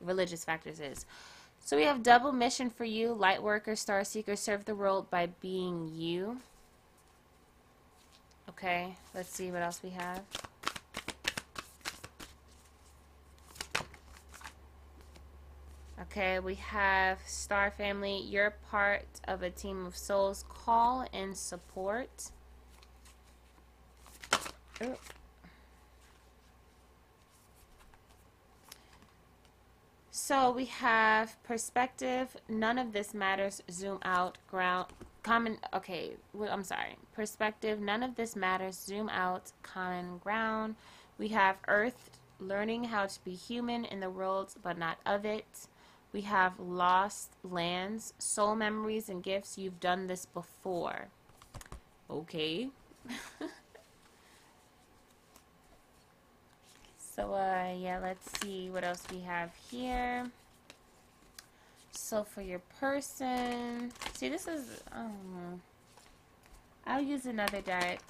[0.00, 1.06] religious factors is.
[1.60, 5.28] So we have double mission for you, light worker, star seeker, serve the world by
[5.40, 6.38] being you.
[8.48, 10.22] Okay, let's see what else we have.
[16.00, 18.18] Okay, we have Star Family.
[18.18, 20.44] You're part of a team of souls.
[20.48, 22.32] Call and support.
[24.82, 24.96] Ooh.
[30.32, 32.34] So we have perspective.
[32.48, 33.60] None of this matters.
[33.70, 34.38] Zoom out.
[34.50, 34.86] Ground.
[35.22, 35.58] Common.
[35.74, 36.12] Okay.
[36.32, 36.96] Well, I'm sorry.
[37.12, 37.82] Perspective.
[37.82, 38.78] None of this matters.
[38.78, 39.52] Zoom out.
[39.62, 40.76] Common ground.
[41.18, 42.18] We have Earth.
[42.40, 45.68] Learning how to be human in the world, but not of it.
[46.14, 49.58] We have lost lands, soul memories, and gifts.
[49.58, 51.08] You've done this before.
[52.08, 52.70] Okay.
[57.14, 60.30] So, uh, yeah, let's see what else we have here.
[61.90, 65.60] So, for your person, see, this is, um,
[66.86, 68.00] I'll use another deck.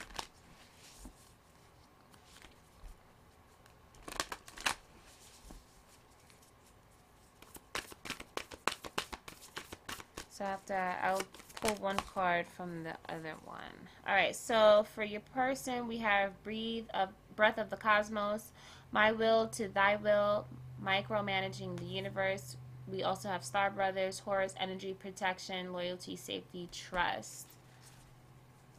[10.31, 11.23] So, to, I'll
[11.61, 13.57] pull one card from the other one.
[14.09, 18.53] Alright, so for your person, we have Breathe of Breath of the Cosmos.
[18.93, 20.47] My Will to Thy Will,
[20.85, 22.59] Micromanaging the Universe.
[22.87, 27.47] We also have Star Brothers, Horus Energy Protection, Loyalty, Safety, Trust.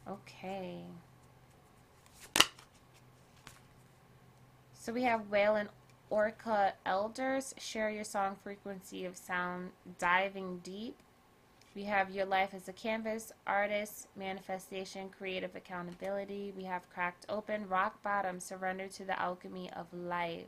[0.08, 0.84] Okay.
[4.72, 5.68] So we have Whale and
[6.10, 7.54] Orca Elders.
[7.58, 10.96] Share your song frequency of sound diving deep.
[11.74, 16.52] We have Your Life as a Canvas, Artist, Manifestation, Creative Accountability.
[16.56, 20.46] We have Cracked Open, Rock Bottom, Surrender to the Alchemy of Life.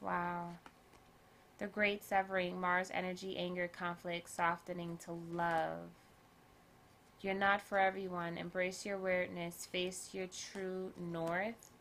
[0.00, 0.52] Wow.
[1.58, 5.90] The Great Severing, Mars Energy, Anger, Conflict, Softening to Love.
[7.20, 8.38] You're not for everyone.
[8.38, 9.68] Embrace your weirdness.
[9.70, 11.72] Face your true north.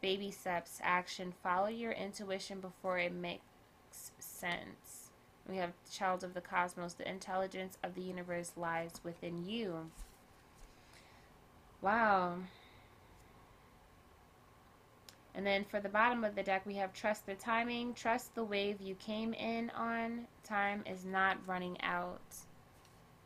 [0.00, 1.34] Baby steps, action.
[1.42, 3.42] Follow your intuition before it makes
[4.18, 4.85] sense.
[5.48, 6.94] We have Child of the Cosmos.
[6.94, 9.90] The intelligence of the universe lies within you.
[11.80, 12.38] Wow.
[15.34, 17.94] And then for the bottom of the deck, we have Trust the Timing.
[17.94, 20.26] Trust the wave you came in on.
[20.42, 22.34] Time is not running out.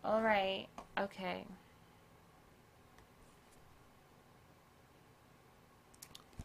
[0.04, 0.66] All right.
[0.98, 1.44] Okay.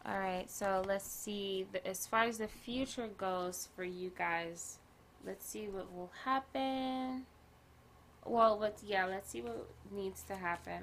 [0.06, 0.48] All right.
[0.48, 1.66] So let's see.
[1.84, 4.78] As far as the future goes for you guys,
[5.24, 7.26] let's see what will happen.
[8.24, 9.06] Well, let's yeah.
[9.06, 10.82] Let's see what needs to happen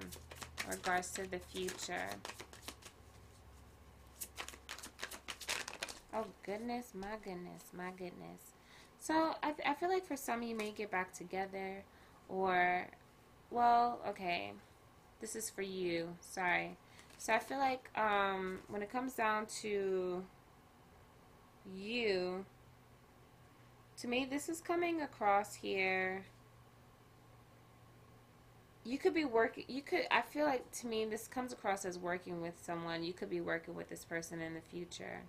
[0.63, 2.09] in regards to the future.
[6.15, 8.53] Oh goodness, my goodness, my goodness.
[8.99, 11.83] So I, I feel like for some you may get back together
[12.29, 12.87] or
[13.51, 14.53] well okay
[15.21, 16.77] this is for you sorry
[17.17, 20.23] so I feel like um, when it comes down to
[21.73, 22.45] you
[23.99, 26.25] to me this is coming across here
[28.83, 31.97] you could be working you could I feel like to me this comes across as
[31.97, 35.21] working with someone you could be working with this person in the future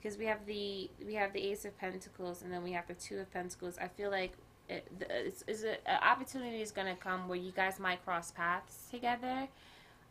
[0.00, 2.94] because we have the we have the ace of pentacles and then we have the
[2.94, 4.32] two of pentacles I feel like
[4.68, 8.86] it, it's, it's an opportunity is going to come where you guys might cross paths
[8.90, 9.48] together.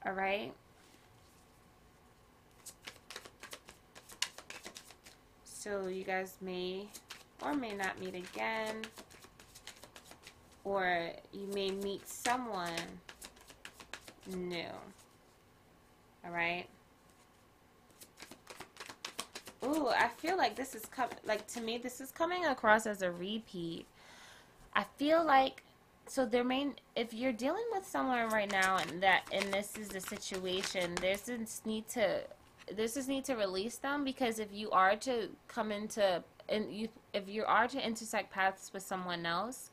[0.06, 0.54] All right.
[5.44, 6.88] So you guys may
[7.44, 8.84] or may not meet again.
[10.64, 12.72] Or you may meet someone
[14.34, 14.72] new.
[16.26, 16.66] All right.
[19.66, 23.02] Ooh, I feel like this is coming, like to me, this is coming across as
[23.02, 23.86] a repeat
[24.76, 25.64] I feel like
[26.08, 29.88] so there may if you're dealing with someone right now and that and this is
[29.90, 32.22] the situation, there's this need to
[32.72, 36.90] there's this need to release them because if you are to come into and you
[37.14, 39.70] if you are to intersect paths with someone else,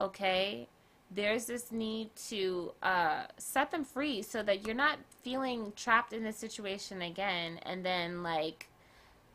[0.00, 0.68] okay,
[1.10, 6.24] there's this need to uh, set them free so that you're not feeling trapped in
[6.24, 8.68] this situation again and then like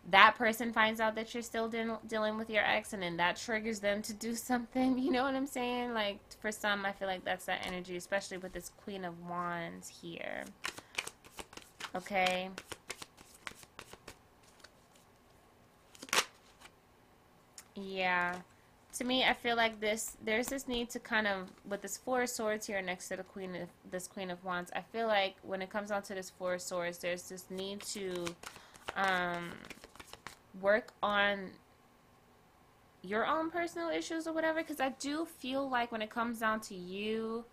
[0.09, 3.37] that person finds out that you're still de- dealing with your ex and then that
[3.37, 5.93] triggers them to do something you know what i'm saying?
[5.93, 9.87] Like for some i feel like that's that energy especially with this queen of wands
[9.87, 10.43] here
[11.95, 12.49] okay
[17.75, 18.35] yeah.
[18.97, 22.23] To me i feel like this there's this need to kind of with this four
[22.23, 25.35] of swords here next to the queen of this queen of wands i feel like
[25.43, 28.25] when it comes down to this four of swords there's this need to
[28.97, 29.51] um
[30.59, 31.51] work on
[33.03, 36.59] your own personal issues or whatever because I do feel like when it comes down
[36.61, 37.45] to you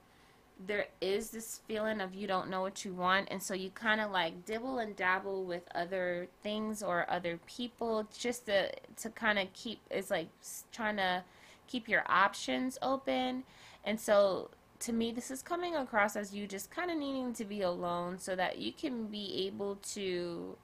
[0.67, 4.01] there is this feeling of you don't know what you want and so you kind
[4.01, 9.39] of like dibble and dabble with other things or other people just to to kind
[9.39, 10.29] of keep it's like
[10.73, 11.23] trying to
[11.69, 13.45] keep your options open.
[13.85, 14.51] And so
[14.81, 18.19] to me this is coming across as you just kind of needing to be alone
[18.19, 20.57] so that you can be able to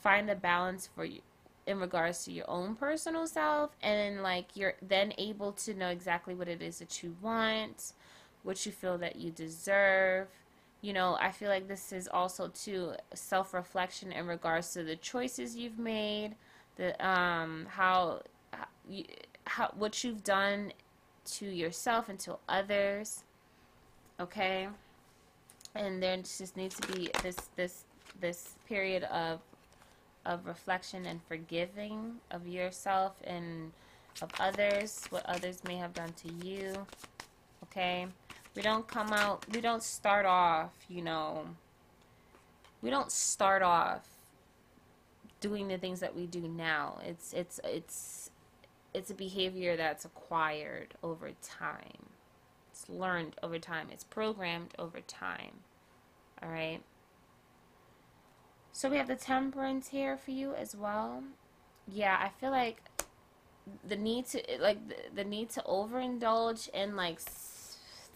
[0.00, 1.20] find a balance for you
[1.66, 6.34] in regards to your own personal self and like you're then able to know exactly
[6.34, 7.92] what it is that you want
[8.42, 10.28] what you feel that you deserve
[10.80, 15.56] you know i feel like this is also too self-reflection in regards to the choices
[15.56, 16.34] you've made
[16.76, 18.20] the um how,
[18.52, 19.04] how you
[19.44, 20.72] how what you've done
[21.24, 23.24] to yourself and to others
[24.20, 24.68] okay
[25.74, 27.84] and there just needs to be this this
[28.20, 29.40] this period of
[30.26, 33.72] of reflection and forgiving of yourself and
[34.22, 36.74] of others, what others may have done to you.
[37.64, 38.06] Okay?
[38.58, 41.44] We don't come out, we don't start off, you know,
[42.82, 44.08] we don't start off
[45.40, 46.98] doing the things that we do now.
[47.06, 48.30] It's it's it's
[48.92, 52.08] it's a behavior that's acquired over time.
[52.72, 53.90] It's learned over time.
[53.92, 55.60] It's programmed over time.
[56.42, 56.80] All right?
[58.72, 61.22] So we have the temperance here for you as well.
[61.86, 62.82] Yeah, I feel like
[63.86, 67.20] the need to like the, the need to overindulge in like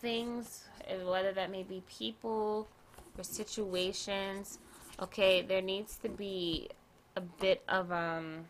[0.03, 2.69] things, eh, whether that may be people
[3.17, 4.59] or situations,
[5.01, 6.69] okay, there needs to be
[7.17, 8.45] a bit of um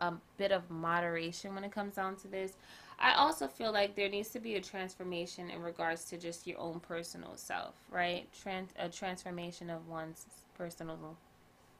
[0.00, 2.54] a bit of moderation when it comes down to this.
[2.98, 6.58] I also feel like there needs to be a transformation in regards to just your
[6.60, 8.28] own personal self, right?
[8.40, 10.26] Trans- a transformation of one's
[10.56, 11.16] personal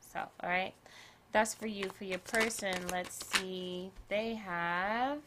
[0.00, 0.74] self, all right?
[1.32, 1.88] That's for you.
[1.90, 3.90] For your person, let's see.
[4.08, 5.18] They have.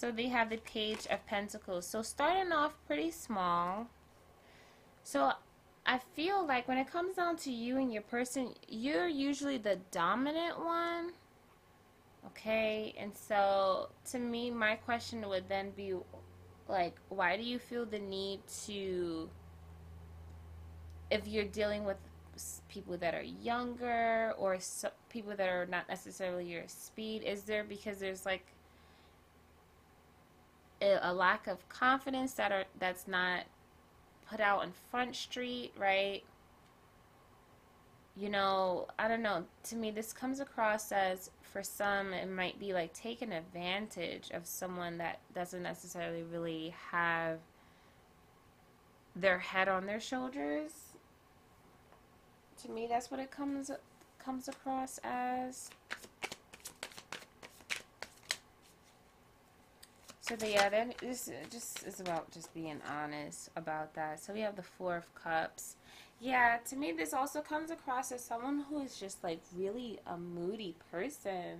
[0.00, 1.86] So they have the Page of Pentacles.
[1.86, 3.86] So starting off pretty small.
[5.02, 5.32] So
[5.84, 9.78] I feel like when it comes down to you and your person, you're usually the
[9.90, 11.12] dominant one.
[12.28, 15.92] Okay, and so to me, my question would then be
[16.66, 19.28] like, why do you feel the need to,
[21.10, 21.98] if you're dealing with
[22.70, 27.64] people that are younger or so, people that are not necessarily your speed, is there
[27.64, 28.46] because there's like
[30.80, 33.44] a, lack of confidence that are that's not
[34.28, 36.22] put out in Front Street, right?
[38.16, 39.44] You know, I don't know.
[39.64, 44.46] To me, this comes across as for some, it might be like taking advantage of
[44.46, 47.38] someone that doesn't necessarily really have
[49.16, 50.72] their head on their shoulders.
[52.62, 53.70] To me, that's what it comes
[54.24, 55.70] comes across as.
[60.30, 64.20] So the, yeah, then this just is about just being honest about that.
[64.20, 65.74] So we have the Four of Cups.
[66.20, 70.16] Yeah, to me this also comes across as someone who is just like really a
[70.16, 71.58] moody person.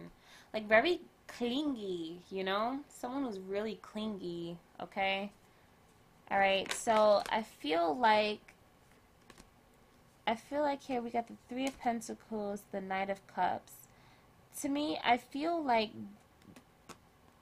[0.55, 2.79] Like very clingy, you know?
[2.89, 5.33] Someone who's really clingy, okay?
[6.31, 8.55] Alright, so I feel like
[10.29, 13.73] I feel like here we got the Three of Pentacles, the Knight of Cups.
[14.61, 15.91] To me, I feel like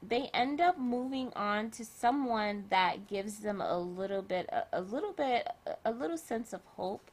[0.07, 4.80] they end up moving on to someone that gives them a little bit a, a,
[4.80, 5.49] little bit
[5.84, 7.11] a little sense of hope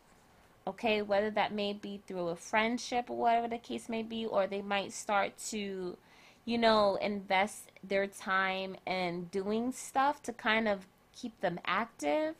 [0.67, 1.01] okay?
[1.01, 4.61] Whether that may be through a friendship or whatever the case may be or they
[4.61, 5.97] might start to
[6.45, 12.35] you know invest their time in doing stuff to kind of keep them active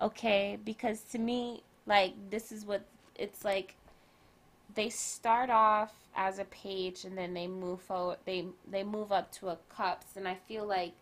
[0.00, 0.58] okay?
[0.64, 2.84] Because to me like this is what
[3.16, 3.76] it's like
[4.74, 9.32] they start off as a page and then they move forward they they move up
[9.32, 10.16] to a cups.
[10.16, 10.92] And i feel like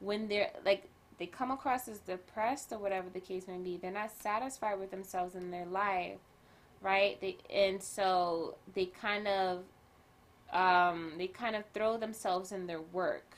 [0.00, 0.88] when they're like
[1.18, 4.90] they come across as depressed or whatever the case may be they're not satisfied with
[4.90, 6.18] themselves in their life
[6.80, 7.20] right?
[7.20, 9.64] They and so they kind of
[10.52, 13.36] um, they kind of throw themselves in their work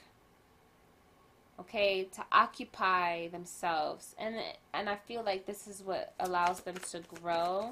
[1.58, 4.14] okay to occupy themselves.
[4.18, 4.36] And
[4.72, 7.70] and i feel like this is what allows them to grow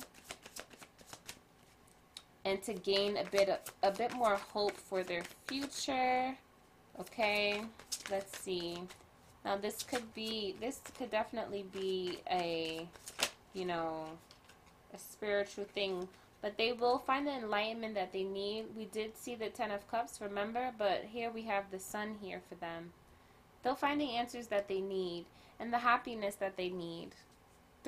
[2.49, 6.35] and to gain a bit of, a bit more hope for their future.
[6.99, 7.61] Okay,
[8.11, 8.79] let's see.
[9.45, 12.89] Now this could be this could definitely be a
[13.53, 14.07] you know
[14.95, 16.09] a spiritual thing,
[16.41, 18.65] but they will find the enlightenment that they need.
[18.75, 22.41] We did see the 10 of cups, remember, but here we have the sun here
[22.49, 22.93] for them.
[23.63, 25.27] They'll find the answers that they need
[25.61, 27.11] and the happiness that they need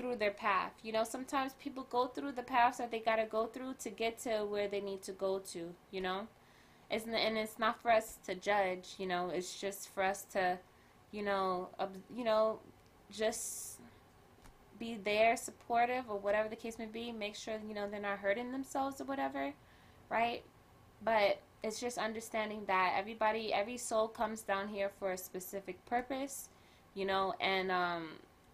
[0.01, 0.73] through their path.
[0.83, 3.91] You know, sometimes people go through the paths that they got to go through to
[3.91, 6.27] get to where they need to go to, you know?
[6.91, 10.59] It's, and it's not for us to judge, you know, it's just for us to,
[11.13, 11.69] you know,
[12.17, 12.61] you know,
[13.13, 13.79] just
[14.79, 17.13] be there, supportive, or whatever the case may be.
[17.13, 19.53] Make sure, you know, they're not hurting themselves or whatever,
[20.09, 20.43] right?
[21.05, 26.49] But it's just understanding that everybody, every soul comes down here for a specific purpose,
[26.95, 28.09] you know, and, um,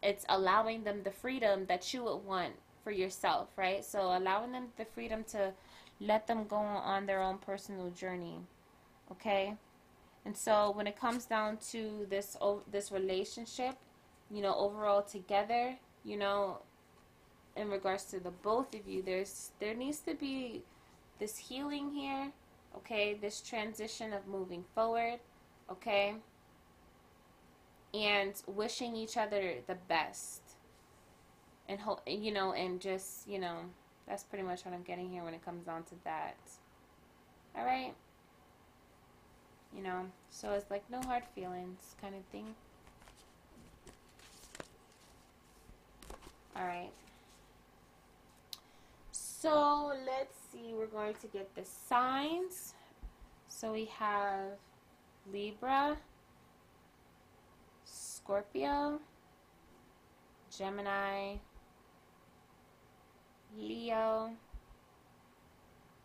[0.07, 2.54] it's allowing them the freedom that you would want
[2.84, 3.84] for yourself, right?
[3.84, 5.52] So allowing them the freedom to
[6.00, 8.38] let them go on their own personal journey.
[9.11, 9.57] Okay?
[10.24, 12.36] And so when it comes down to this
[12.70, 13.74] this relationship,
[14.30, 16.59] you know, overall together, you know,
[17.57, 20.62] in regards to the both of you, there's there needs to be
[21.18, 22.30] this healing here,
[22.76, 23.14] okay?
[23.14, 25.18] This transition of moving forward,
[25.70, 26.14] okay?
[28.05, 30.42] And wishing each other the best.
[31.68, 33.57] And you know and just you know
[34.07, 36.36] that's pretty much what i'm getting here when it comes down to that.
[37.57, 37.94] All right
[39.76, 42.55] you know so it's like no hard feelings kind of thing.
[46.55, 46.92] All right
[49.12, 52.74] so let's see we're going to get the signs.
[53.49, 54.59] So we have
[55.32, 55.97] libra
[58.27, 58.99] Scorpio,
[60.51, 61.37] Gemini,
[63.57, 64.31] Leo,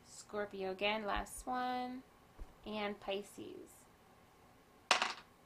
[0.05, 2.03] Scorpio again, last one,
[2.67, 3.73] and Pisces.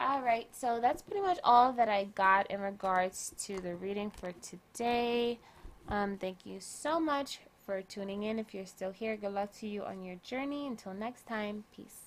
[0.04, 4.34] Alright, so that's pretty much all that I got in regards to the reading for
[4.34, 5.40] today.
[5.88, 8.38] Um, thank you so much for tuning in.
[8.38, 10.68] If you're still here, good luck to you on your journey.
[10.68, 12.05] Until next time, peace.